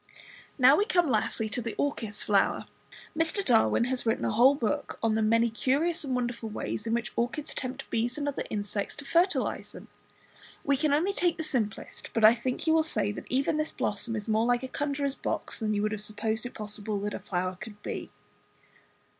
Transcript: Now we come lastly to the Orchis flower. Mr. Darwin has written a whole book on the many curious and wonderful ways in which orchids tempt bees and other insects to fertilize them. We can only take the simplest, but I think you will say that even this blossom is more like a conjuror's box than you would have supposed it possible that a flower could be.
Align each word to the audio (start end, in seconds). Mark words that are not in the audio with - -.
Now 0.57 0.75
we 0.77 0.85
come 0.85 1.11
lastly 1.11 1.47
to 1.49 1.61
the 1.61 1.75
Orchis 1.77 2.23
flower. 2.23 2.65
Mr. 3.15 3.45
Darwin 3.45 3.83
has 3.83 4.03
written 4.03 4.25
a 4.25 4.31
whole 4.31 4.55
book 4.55 4.97
on 5.03 5.13
the 5.13 5.21
many 5.21 5.51
curious 5.51 6.03
and 6.03 6.15
wonderful 6.15 6.49
ways 6.49 6.87
in 6.87 6.95
which 6.95 7.13
orchids 7.15 7.53
tempt 7.53 7.87
bees 7.91 8.17
and 8.17 8.27
other 8.27 8.43
insects 8.49 8.95
to 8.95 9.05
fertilize 9.05 9.73
them. 9.73 9.89
We 10.63 10.75
can 10.75 10.91
only 10.91 11.13
take 11.13 11.37
the 11.37 11.43
simplest, 11.43 12.09
but 12.15 12.25
I 12.25 12.33
think 12.33 12.65
you 12.65 12.73
will 12.73 12.81
say 12.81 13.11
that 13.11 13.27
even 13.29 13.57
this 13.57 13.69
blossom 13.69 14.15
is 14.15 14.27
more 14.27 14.47
like 14.47 14.63
a 14.63 14.67
conjuror's 14.67 15.13
box 15.13 15.59
than 15.59 15.75
you 15.75 15.83
would 15.83 15.91
have 15.91 16.01
supposed 16.01 16.47
it 16.47 16.55
possible 16.55 16.99
that 17.01 17.13
a 17.13 17.19
flower 17.19 17.55
could 17.61 17.79
be. 17.83 18.09